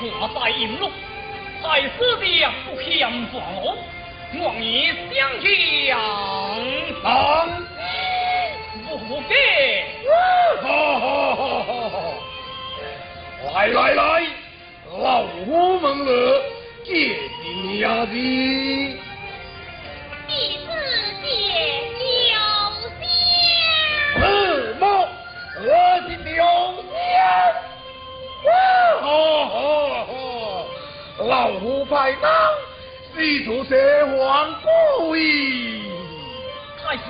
[0.00, 0.90] 此别破在银路，
[1.62, 2.24] 还是的
[2.64, 3.76] 不嫌撞我。
[4.38, 6.00] 望你相将，
[7.02, 7.48] 当
[8.88, 9.34] 不给。
[13.52, 14.26] 来来来，
[15.02, 16.42] 老夫们乐
[16.84, 16.92] 见
[17.44, 19.09] 你呀的。
[31.90, 32.30] 老夫派当。
[33.16, 35.82] 地主蛇王故意，
[36.80, 37.02] 太师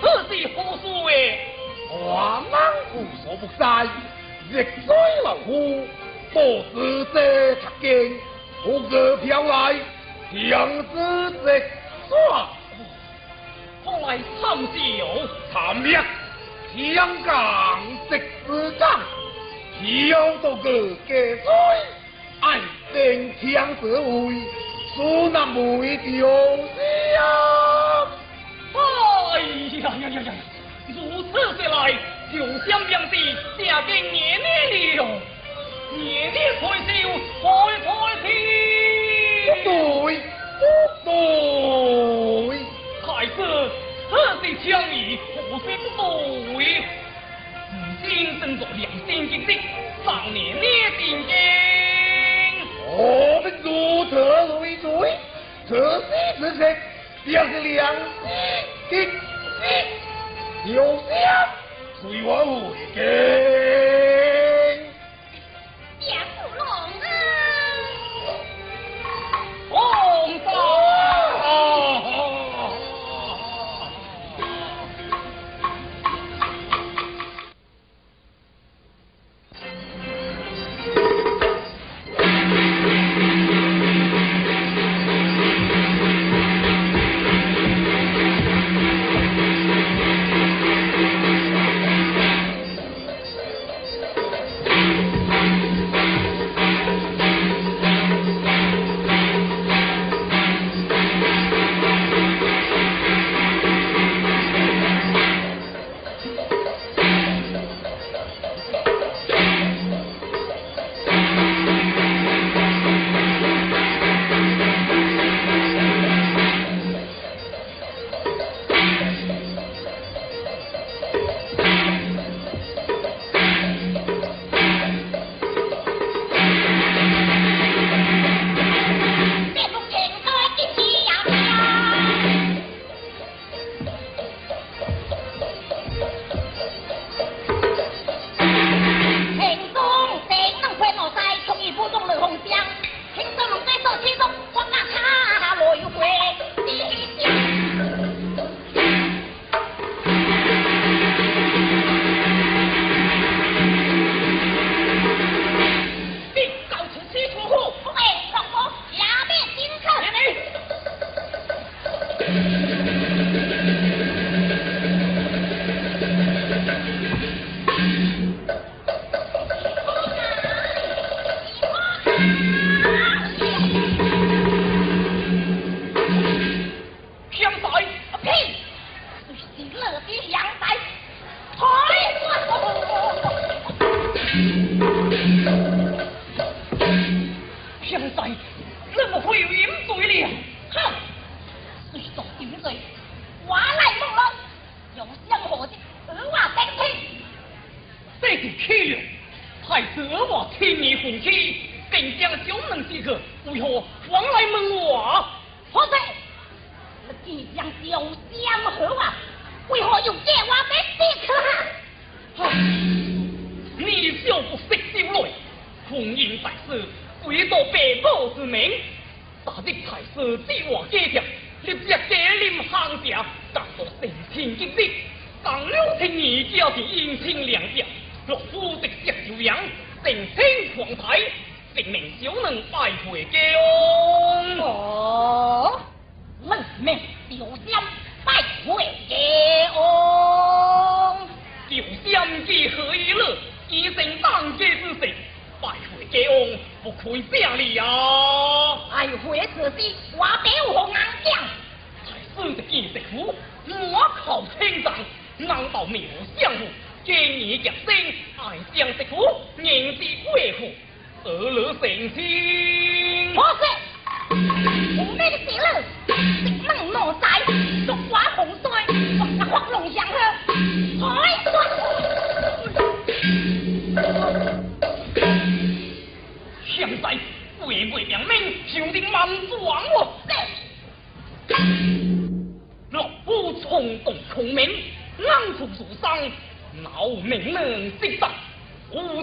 [0.00, 1.38] 此地何事哎？
[1.88, 2.60] 华莽
[2.94, 3.88] 无所不在，
[4.48, 5.84] 逆水老虎，
[6.32, 6.40] 多
[6.72, 8.12] 知这插剑，
[8.62, 9.74] 不可飘来，
[10.30, 11.62] 强子直
[12.08, 12.48] 耍。
[13.84, 16.00] 后来参酒参灭，
[16.94, 19.00] 香港直子战，
[20.08, 21.44] 要到个结水，
[22.40, 22.60] 爱
[22.92, 24.34] 定强子位。
[24.96, 26.26] 苏南梅调
[26.74, 26.78] 香，
[29.32, 29.40] 哎
[29.78, 30.28] 呀呀呀呀！
[30.88, 31.94] 如此说来，
[32.32, 32.34] 就
[32.68, 33.14] 想两地
[33.56, 35.00] 嫁给年年了，
[35.96, 37.08] 年年退休，
[37.40, 37.44] 开
[37.86, 37.88] 开
[38.20, 38.28] 心。
[39.62, 39.70] 对，
[40.58, 41.08] 不
[42.50, 42.58] 对，
[43.06, 43.38] 太子，
[44.10, 44.12] 此
[44.42, 44.94] 地相宜，
[45.36, 45.88] 何须不
[46.58, 46.60] 对？
[47.72, 47.74] 如
[48.08, 49.48] 今正做良心经的，
[50.04, 50.66] 上年年
[50.98, 51.89] 定经。
[52.92, 53.68] 我们如
[54.10, 54.12] 此
[54.60, 54.88] 为罪，
[55.68, 55.78] 此时
[56.38, 56.60] 此刻
[57.26, 58.02] 要是良心
[58.90, 58.92] 的
[60.64, 60.76] 心，有
[61.08, 61.10] 想
[62.02, 62.50] 随我回
[62.94, 64.49] 京。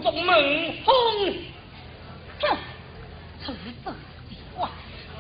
[0.07, 0.95] 动门风。
[2.39, 2.57] 哼，
[3.43, 3.93] 此等
[4.29, 4.69] 之话，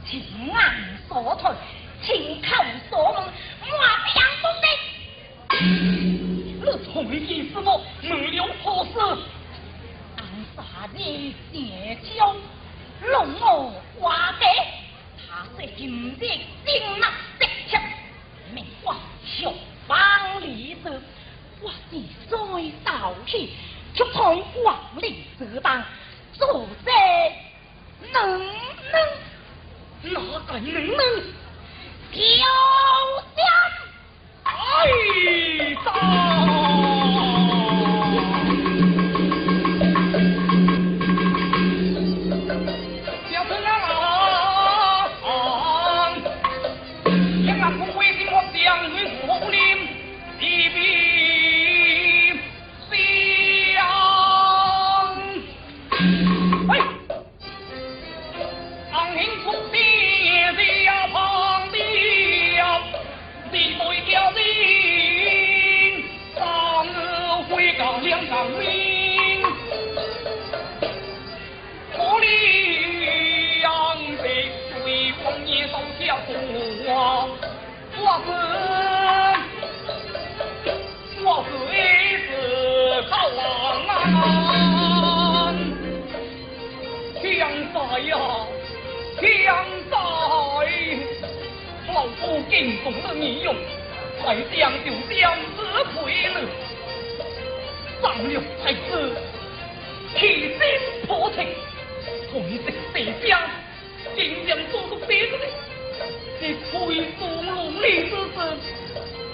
[0.09, 1.51] 情难所退，
[2.05, 3.21] 情叩所蒙，
[3.69, 3.77] 莫
[4.13, 4.65] 相动的。
[5.59, 8.93] 你从一什么门了何事？
[10.15, 10.23] 俺
[10.55, 12.37] 杀你爹兄，
[13.01, 14.45] 龙我花的，
[15.27, 16.19] 他是今日
[16.65, 17.77] 金马的车，
[18.53, 18.95] 命挂
[19.25, 19.53] 小
[19.85, 20.91] 帮里头，
[21.61, 21.99] 我是
[22.29, 23.49] 衰倒去。
[23.97, 25.83] 却从万里走当，
[26.33, 26.91] 坐在
[28.13, 28.39] 能
[28.91, 30.99] 能哪个能能
[32.11, 32.21] 飘
[33.35, 33.43] 香
[34.45, 34.49] 来
[35.83, 37.26] 到。
[92.49, 93.55] 惊动了你用，
[94.21, 95.61] 才将就将子
[95.95, 96.41] 回来。
[98.01, 99.15] 上六才子，
[100.15, 100.59] 起心
[101.07, 101.35] 叵测，
[102.31, 102.59] 同席
[102.93, 103.49] 四家，
[104.15, 105.45] 今将做个别子的，
[106.39, 108.37] 这亏中龙里之子，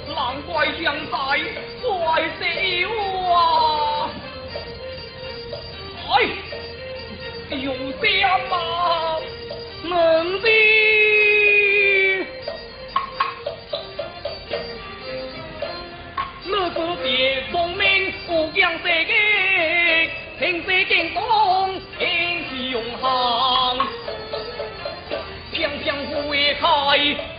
[0.07, 1.11] 难怪将在
[1.81, 2.41] 怪死
[2.87, 4.09] 我啊！
[6.09, 9.19] 哎，有爹吗？
[9.83, 10.41] 能？
[18.63, 19.13] 将水静，
[20.39, 21.21] 平水进东，
[21.99, 23.77] 天地永恒。
[25.51, 26.65] 湘江湖开，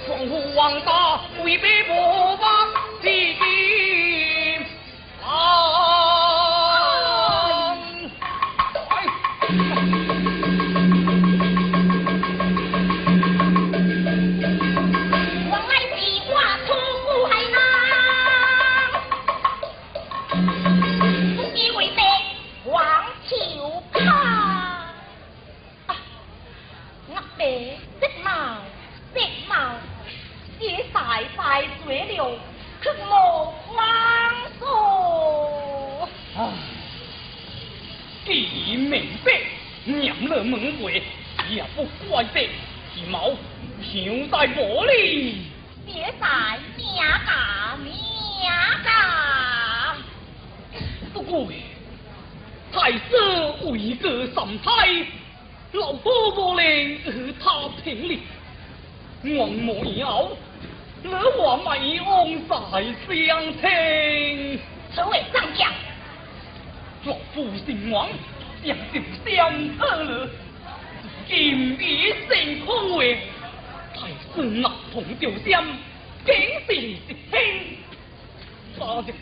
[0.07, 2.84] 双湖望大，挥别不放。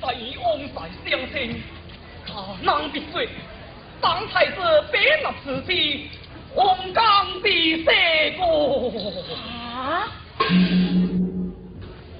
[0.01, 0.15] 他日
[0.75, 0.77] 在
[1.11, 1.63] 相亲，
[2.27, 2.31] 他
[2.63, 3.15] 能必说，
[4.01, 4.57] 当太子
[4.91, 6.11] 别纳此妻。
[6.55, 7.95] 红冈的三
[8.37, 8.43] 哥
[9.35, 10.07] 啊，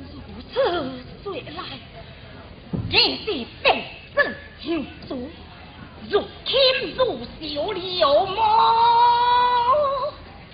[0.09, 0.17] 如
[0.53, 0.55] 此
[1.23, 1.61] 说来，
[2.91, 3.27] 真是
[3.63, 3.67] 背
[4.15, 4.17] 身
[4.63, 4.69] 有
[5.07, 5.11] 主，
[6.09, 6.13] 如
[6.47, 6.51] 亲
[6.97, 7.01] 如
[7.41, 7.79] 小了
[8.25, 8.35] 么？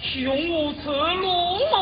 [0.00, 0.16] 胸
[0.50, 1.26] 无此路
[1.72, 1.76] 哦！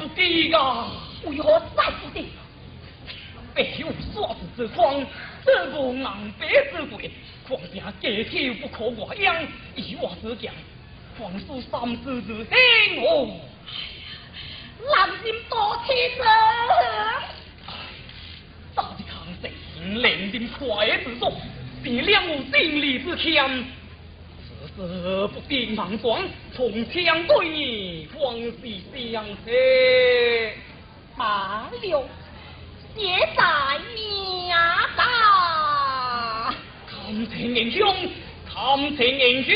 [0.00, 0.86] 不得呀！
[1.24, 2.24] 为何再不得？
[3.54, 5.04] 白有煞子之光，
[5.44, 7.10] 这无南北之贵，
[7.46, 9.42] 况且家体不可外扬，
[9.76, 10.54] 以我之讲，
[11.18, 13.28] 皇叔三思之兴哦。
[14.80, 17.28] 哎呀，难心多情啊！
[18.74, 21.30] 大的康生，令人快之说，
[21.84, 23.64] 是两无定力之强。
[24.82, 26.22] 这不定莽撞，
[26.56, 28.50] 从枪对你，方是
[29.12, 30.52] 相识。
[31.18, 32.08] 罢了，
[32.96, 34.48] 谢在命
[34.96, 36.54] 大。
[36.88, 36.96] 看
[37.28, 37.94] 情英雄，
[38.46, 39.52] 敢情英雄。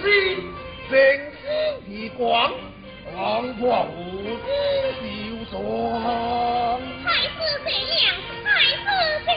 [0.00, 0.04] 师，
[0.90, 0.96] 正
[1.36, 2.52] 师广，
[3.14, 5.06] 广阔无边，
[5.50, 5.52] 潇。
[7.04, 7.30] 太师
[7.64, 7.68] 谁？
[8.42, 8.84] 太师
[9.26, 9.28] 谁？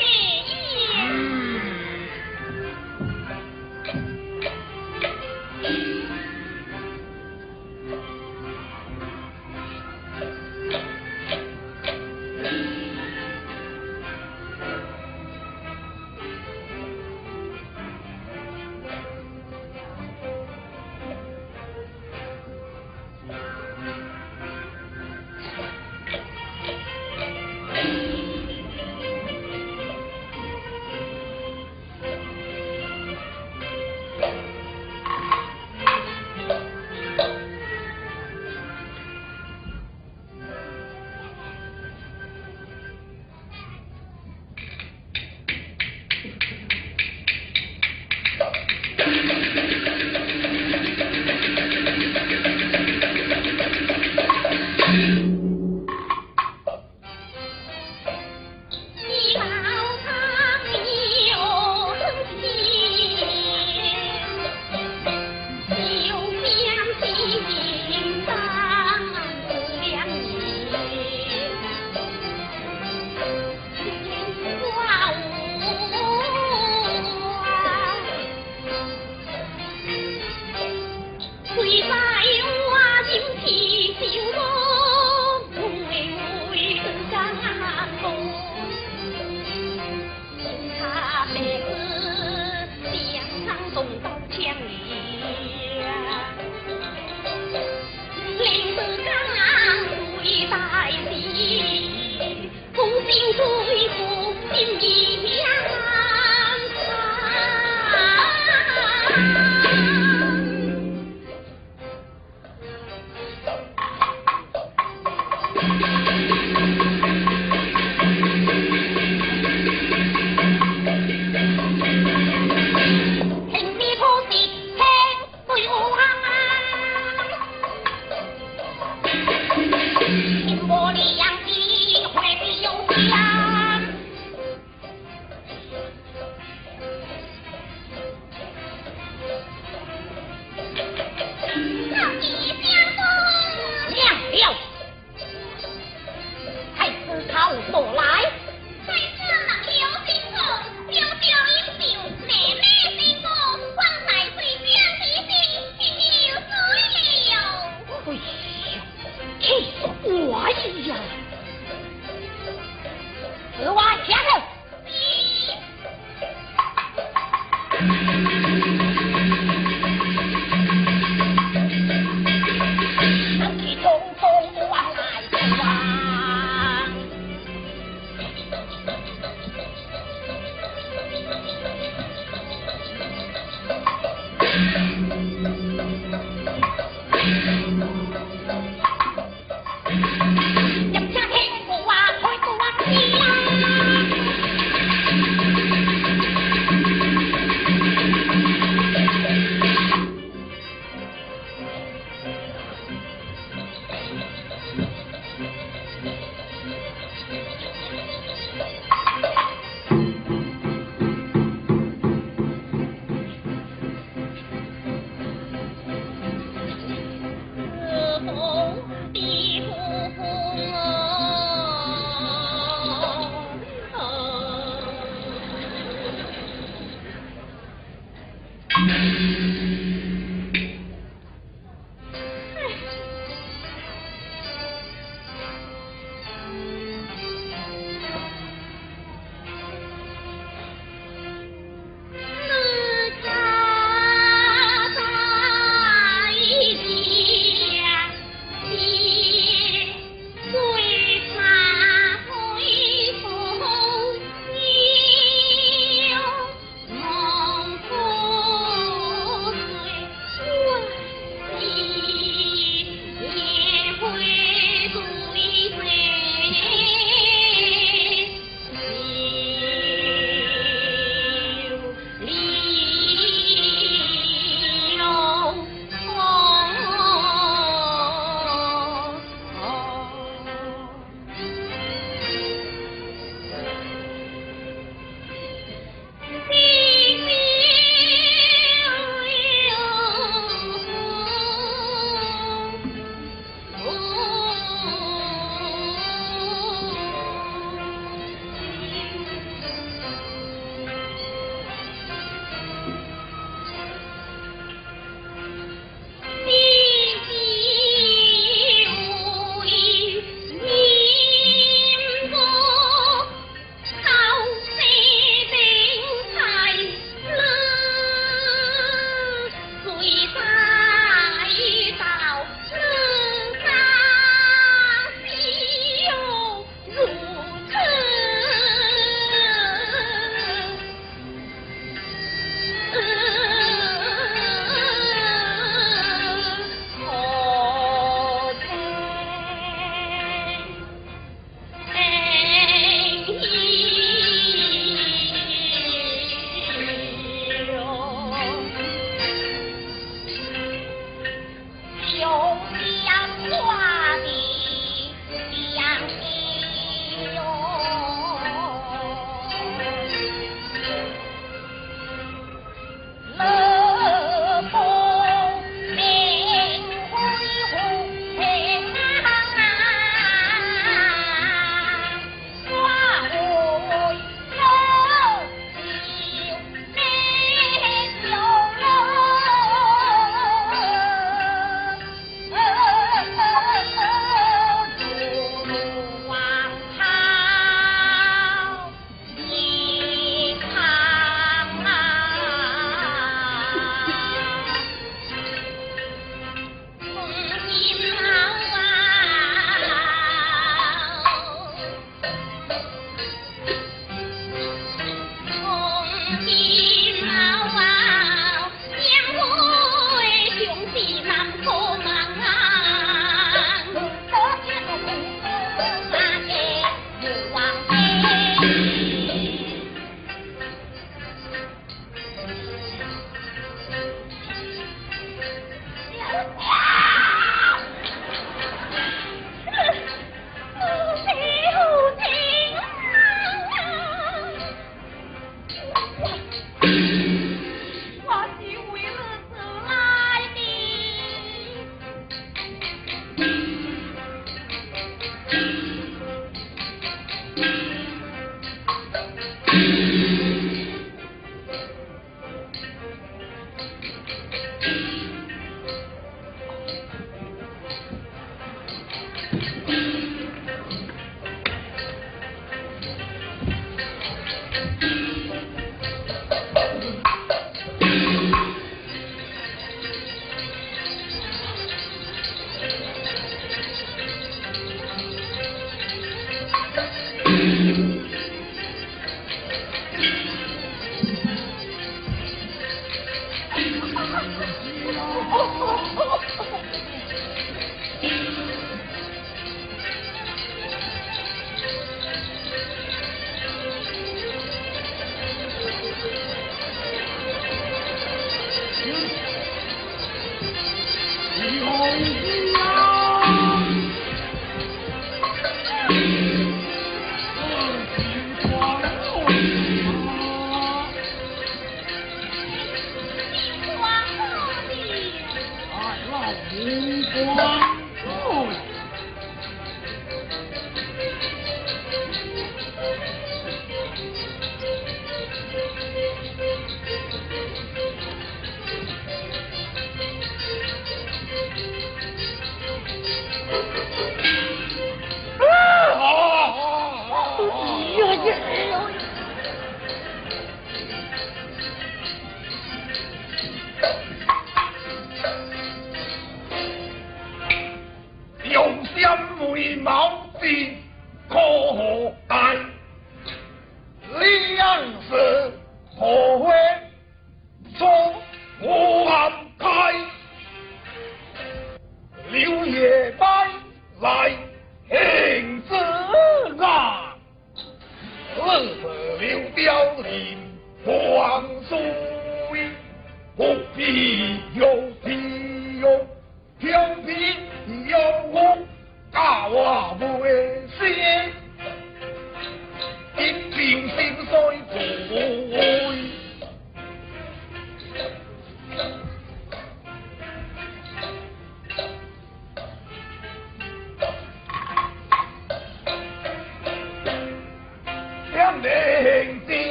[549.73, 550.92] 鬼毛病，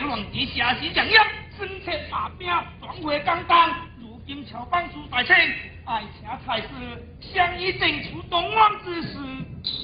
[0.00, 1.22] 乱棋，下死将要，
[1.58, 2.48] 身切马兵，
[2.80, 3.56] 转回江东。
[4.00, 5.34] 如今乔帮主大清，
[5.84, 6.66] 爱情才是
[7.20, 9.18] 相依正处东王之时。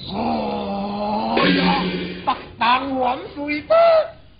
[0.09, 1.83] 哎呀，
[2.25, 3.75] 北胆万岁吧，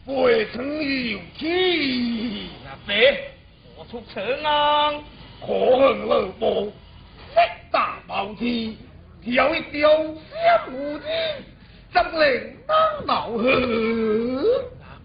[0.05, 2.47] 未曾有去。
[2.65, 3.31] 那飞，
[3.77, 4.95] 我出城安，
[5.39, 6.71] 可恨老伯，力
[7.71, 8.75] 大包天，
[9.23, 11.05] 有一雕相无敌，
[11.93, 12.21] 怎能
[12.65, 13.43] 当老何？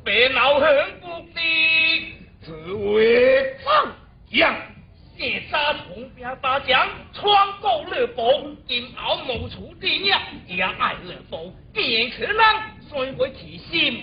[0.05, 1.41] 白老很不知，
[2.45, 4.55] 只为怎样？
[5.17, 12.43] 夜杀虫边大将，穿过乐步，金鳌无处地鸟，也爱乐步，变然可能，
[12.89, 14.03] 虽会其心，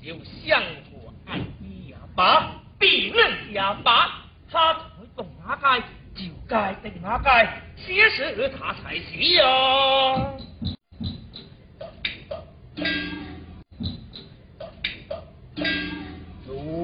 [0.00, 0.14] 就
[0.46, 4.80] 像我爱你也罢，必认也罢，他才
[5.16, 5.80] 懂阿该，
[6.14, 10.34] 就该等阿该，其实他才是呀、啊。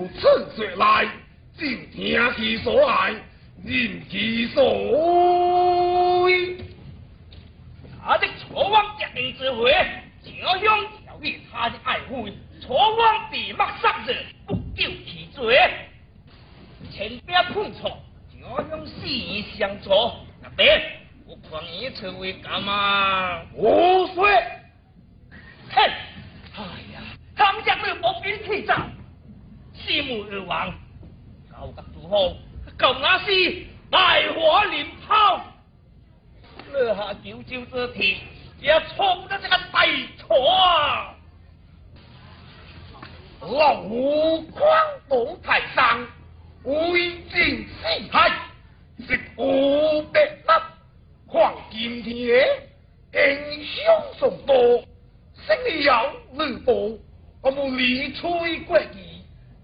[0.09, 1.07] 此说来，
[1.57, 3.13] 就听其所爱，
[3.65, 6.59] 任其所欲。
[8.03, 9.73] 他的楚王决定之回，
[10.23, 12.33] 就想调理他的爱妃。
[12.61, 14.05] 楚王被目杀，
[14.47, 15.59] 不救其罪。
[16.91, 17.99] 前边碰错，
[18.33, 19.91] 就想死而相助。
[20.43, 20.83] 那别，
[21.27, 23.43] 我狂野出为干嘛？
[23.55, 24.31] 无罪。
[25.71, 25.81] 哼，
[26.57, 26.63] 哎
[26.95, 27.01] 呀，
[27.37, 28.91] 他们将我不兵退战。
[29.85, 30.73] 西穆尔王
[31.51, 32.37] 高德诸侯
[32.77, 35.45] 高那是大火连炮
[36.73, 38.19] 落下九州之体
[38.61, 39.85] 也冲着这个大
[40.19, 41.15] 错啊
[43.41, 44.71] 老光
[45.09, 46.07] 宝泰山
[46.65, 48.31] 威震四海
[49.07, 50.63] 是五百发
[51.27, 52.47] 黄金天
[53.15, 53.85] 英雄
[54.19, 54.57] 众多
[55.35, 55.93] 心里有
[56.45, 57.01] 吕布
[57.41, 59.10] 我们离吹过去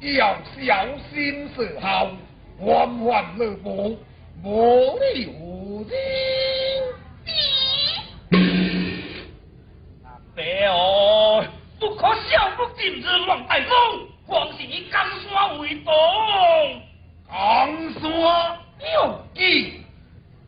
[0.00, 2.10] 要小心伺候，
[2.60, 3.98] 万万勒母，
[4.42, 5.86] 莫留无。
[10.04, 10.06] 阿
[10.70, 11.44] 哦，
[11.80, 15.92] 不可笑不近之乱大风，况是以江山为重。
[17.28, 17.34] 江
[17.94, 18.10] 山
[18.94, 19.82] 要紧，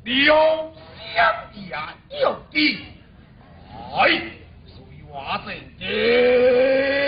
[0.04, 0.36] 两
[1.14, 1.16] 相
[1.54, 1.70] 也
[2.20, 2.78] 要紧。
[3.96, 4.20] 哎，
[4.66, 4.76] 随
[5.10, 5.12] 我
[5.46, 7.07] 正经。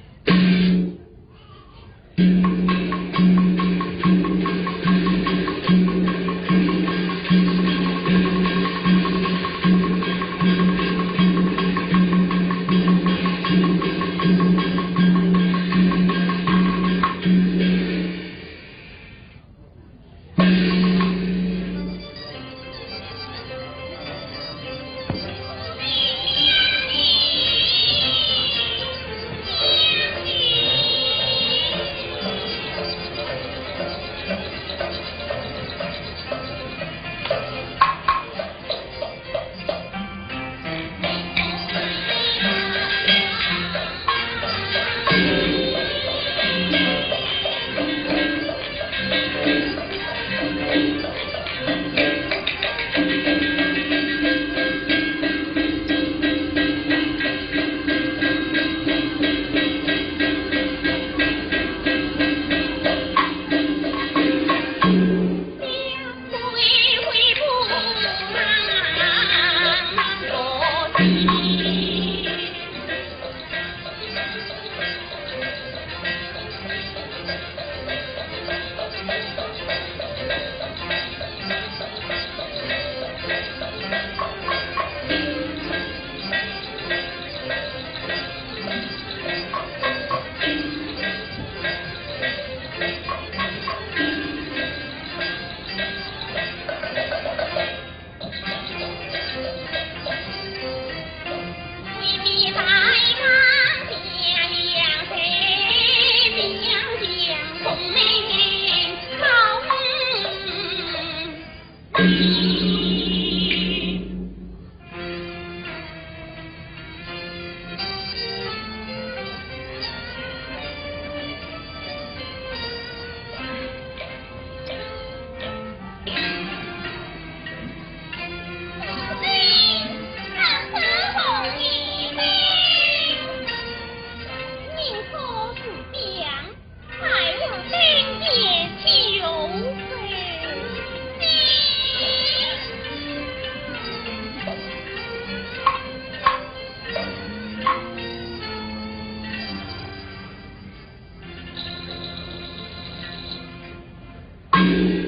[154.61, 155.00] Thank you.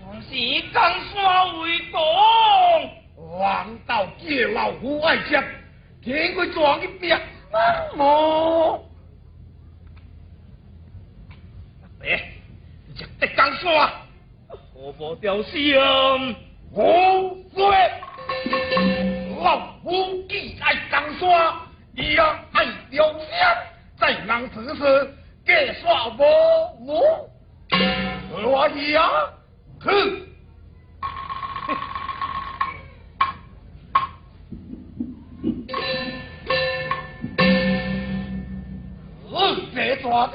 [0.00, 0.28] 我是
[0.72, 0.76] 江
[1.12, 2.00] 山为公。
[3.38, 5.40] 王道借老夫爱接，
[6.02, 7.20] 天规撞一别什
[7.96, 8.84] 么？
[12.02, 12.20] 哎，
[12.96, 13.90] 入得江山，
[14.74, 16.34] 何无雕像？
[16.72, 17.64] 无罪。
[19.40, 21.56] 老夫既爱江山，
[21.94, 22.18] 也
[22.52, 23.18] 爱雕像，
[24.00, 26.22] 在人此时，计算无
[26.86, 26.88] 误。
[28.30, 29.10] 我呀，
[29.82, 29.88] 去。
[39.74, 40.34] 这抓子，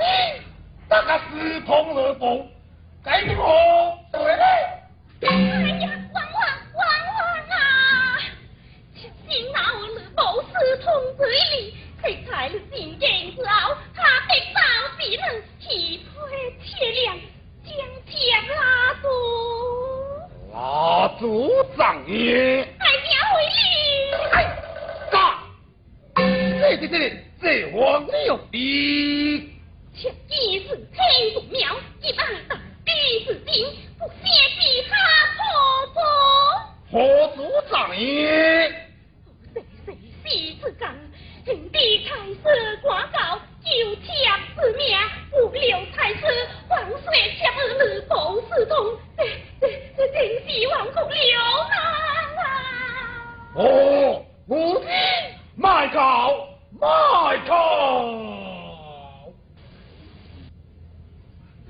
[0.87, 2.47] 大家私通了风，
[3.03, 4.43] 该怎么对呢？
[5.21, 5.27] 哎
[5.79, 6.39] 呀，王王
[6.73, 6.81] 王
[7.13, 7.59] 王啊！
[8.95, 9.69] 前心那儿
[10.15, 10.85] 谋私通
[11.17, 14.59] 罪里，才踩了金剑之后，他的刀
[14.99, 17.17] 必能气配铁亮，
[17.63, 17.73] 将
[18.05, 18.15] 将
[18.57, 19.07] 拉住。
[20.51, 22.61] 拉住长爷！
[22.77, 23.57] 哎呀，为哩！
[24.33, 24.35] 哎，
[25.09, 25.15] 干！
[26.59, 26.93] 这这这
[27.41, 29.53] 这王六弟，
[29.95, 30.99] 切既是天
[31.33, 32.91] 不妙，一把大地
[33.25, 33.65] 是金，
[33.97, 34.27] 不先
[34.59, 34.91] 比他
[35.37, 35.41] 婆
[35.93, 35.97] 婆。
[36.91, 37.39] 何主
[37.71, 38.67] 丈爷？
[39.53, 40.93] 谁谁喜之刚，
[41.45, 44.05] 天地才是广告，九枪
[44.55, 44.97] 之命，
[45.33, 46.21] 五六才是
[46.69, 49.23] 黄水将日报是通，这
[49.59, 49.67] 这
[49.97, 50.15] 这真
[50.47, 51.19] 是王公刘
[51.69, 51.75] 难
[52.39, 52.47] 啊！
[53.55, 54.87] 哦，无听
[55.57, 56.47] 卖告
[56.79, 56.87] 卖
[57.45, 58.05] 告，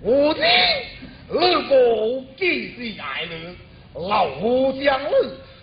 [0.03, 0.43] 无听
[1.31, 1.75] 日报
[2.37, 3.57] 既是爱女，
[3.95, 4.29] 老
[4.83, 5.11] 将日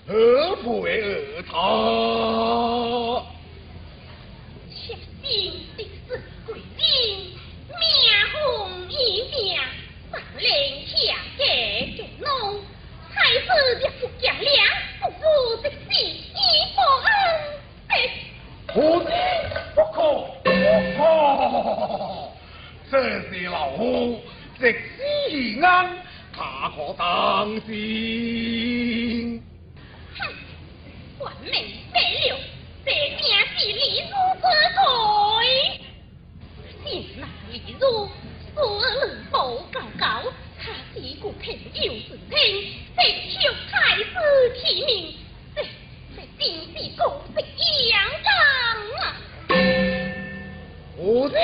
[0.09, 1.57] 何陪而他？
[5.31, 6.83] 切心的是贵人，
[7.79, 7.79] 命
[8.33, 8.37] 红
[8.91, 8.93] 一
[9.31, 9.57] 命，
[10.11, 10.45] 三令
[10.89, 11.43] 下给
[11.97, 12.29] 给弄，
[13.15, 13.47] 才是
[13.79, 14.67] 别不讲良，
[15.01, 16.35] 不如的是一
[16.75, 17.09] 报恩。
[17.91, 17.93] 哎，
[18.75, 19.09] 无听
[19.77, 20.03] 不可
[20.43, 20.51] 不
[20.99, 21.01] 可，
[22.91, 22.93] 这
[23.31, 24.21] 是老夫
[24.59, 25.97] 直思安，
[26.33, 29.41] 他可当心。
[30.19, 30.27] 哼，
[31.21, 31.53] 完美
[31.93, 32.37] 白了，
[32.85, 33.23] 这正
[33.57, 34.43] 是李儒之
[34.75, 35.20] 罪。
[36.91, 38.09] 现那李儒
[38.53, 38.61] 私
[39.07, 42.37] 人报告告，他是个偏有之听，
[42.97, 43.01] 直
[43.39, 44.05] 求太子
[44.57, 45.15] 提名，
[45.55, 45.63] 这
[46.17, 48.29] 这真是公职扬章
[48.99, 49.01] 啊！
[50.97, 51.39] 我的，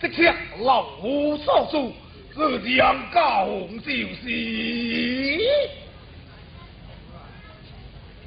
[0.00, 1.92] 这却老夫所述，
[2.34, 4.24] 是将高红就是。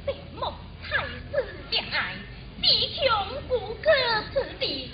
[0.05, 2.13] 什么太师相爱，
[2.61, 3.03] 弟兄
[3.47, 3.89] 不可
[4.31, 4.91] 此地，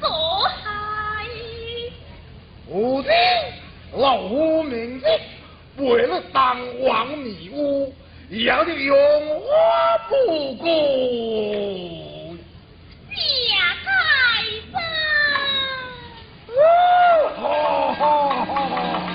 [0.00, 0.08] 所
[0.62, 1.26] 害。
[2.66, 3.10] 无听，
[3.96, 5.06] 老夫名字
[5.76, 7.94] 为了当王迷雾，
[8.30, 8.96] 也要用
[9.40, 10.64] 花不顾。
[13.10, 13.16] 下
[13.84, 13.90] 太
[14.44, 14.72] 师。
[17.36, 17.42] 哈
[17.94, 18.02] 哈
[18.44, 18.54] 哈
[19.06, 19.13] 哎，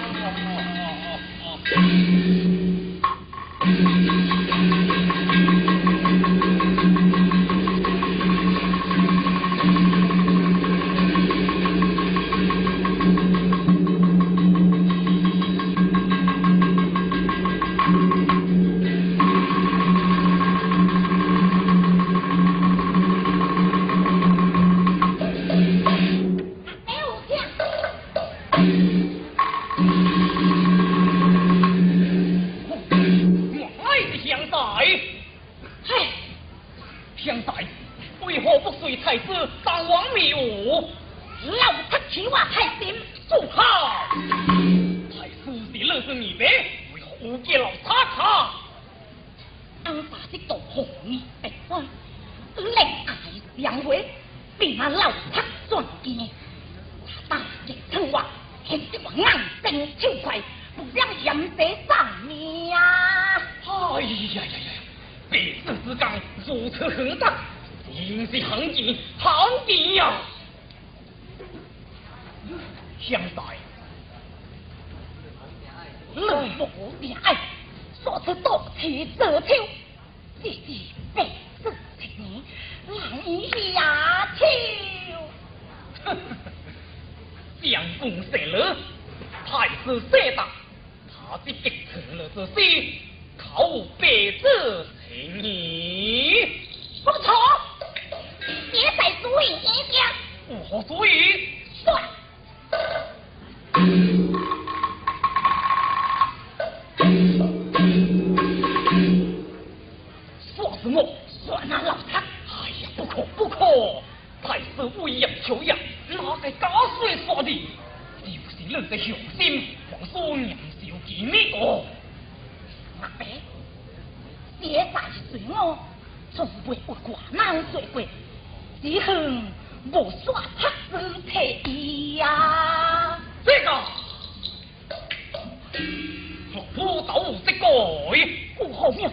[136.54, 138.12] Khóc vô tẩu, dứt 在？
[138.12, 139.10] 你改 cô không hiểu.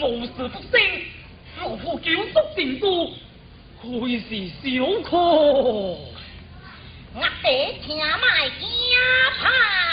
[0.00, 0.80] 若无事不生，
[1.60, 1.76] 老
[7.98, 9.89] ra dứt vai, thế anh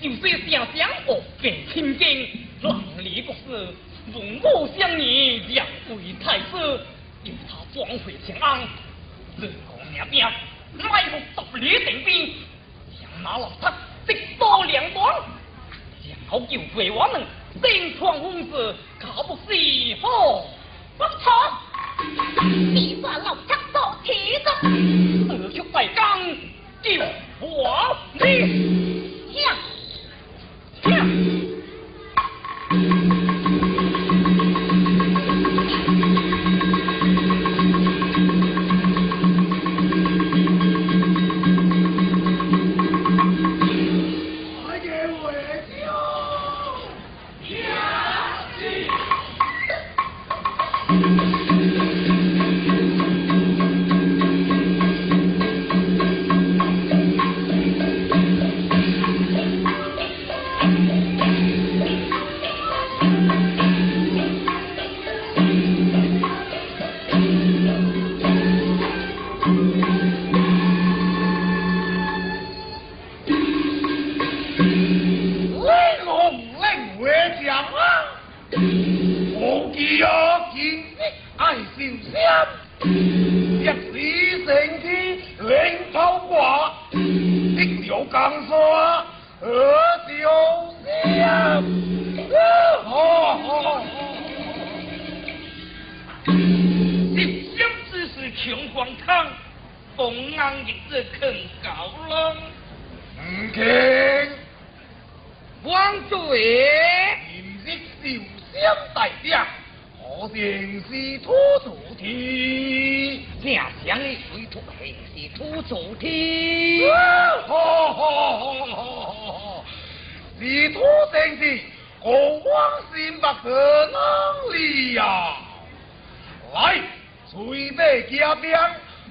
[0.00, 2.28] 就算想想我给千惊，
[2.60, 3.72] 乱里不思
[4.12, 6.80] 父母相依两位太师
[7.22, 8.66] 要他转回平安
[9.38, 10.26] 自古灭兵
[10.76, 11.18] 埋伏
[11.52, 12.34] 十里定兵
[13.00, 15.08] 养马老贼直捣两广
[16.08, 17.22] 然后就为我们
[17.62, 19.54] 新创公司搞不四
[20.00, 20.44] 好
[20.98, 21.32] 不错。
[22.72, 24.12] 你把老枪做起
[24.44, 24.50] 走。
[25.28, 26.20] 四出败将
[27.54, 29.21] 我你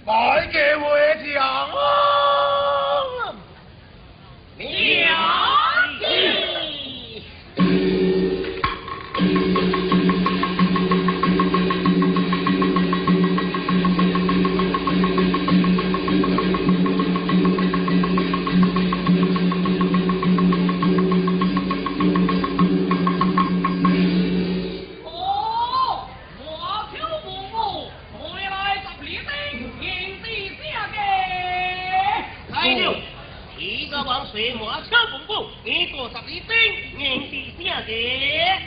[0.05, 1.71] 白给我也抢啊！
[4.57, 5.03] 你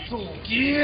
[0.09, 0.75] 主机